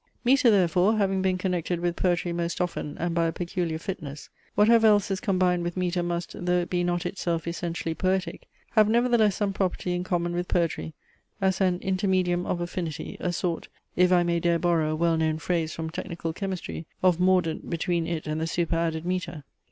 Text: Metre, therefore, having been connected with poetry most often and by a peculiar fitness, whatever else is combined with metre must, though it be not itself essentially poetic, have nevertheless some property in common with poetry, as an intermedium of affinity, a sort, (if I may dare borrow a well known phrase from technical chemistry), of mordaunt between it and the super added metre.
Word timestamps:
Metre, 0.23 0.49
therefore, 0.49 0.97
having 0.97 1.21
been 1.21 1.37
connected 1.37 1.79
with 1.79 1.95
poetry 1.95 2.33
most 2.33 2.59
often 2.59 2.97
and 2.97 3.13
by 3.13 3.27
a 3.27 3.31
peculiar 3.31 3.77
fitness, 3.77 4.29
whatever 4.55 4.87
else 4.87 5.11
is 5.11 5.19
combined 5.19 5.61
with 5.61 5.77
metre 5.77 6.01
must, 6.01 6.33
though 6.43 6.57
it 6.57 6.71
be 6.71 6.83
not 6.83 7.05
itself 7.05 7.47
essentially 7.47 7.93
poetic, 7.93 8.47
have 8.71 8.89
nevertheless 8.89 9.35
some 9.35 9.53
property 9.53 9.93
in 9.93 10.03
common 10.03 10.33
with 10.33 10.47
poetry, 10.47 10.95
as 11.39 11.61
an 11.61 11.77
intermedium 11.81 12.47
of 12.47 12.59
affinity, 12.61 13.15
a 13.19 13.31
sort, 13.31 13.67
(if 13.95 14.11
I 14.11 14.23
may 14.23 14.39
dare 14.39 14.57
borrow 14.57 14.93
a 14.93 14.95
well 14.95 15.17
known 15.17 15.37
phrase 15.37 15.71
from 15.71 15.91
technical 15.91 16.33
chemistry), 16.33 16.87
of 17.03 17.19
mordaunt 17.19 17.69
between 17.69 18.07
it 18.07 18.25
and 18.25 18.41
the 18.41 18.47
super 18.47 18.77
added 18.77 19.05
metre. 19.05 19.43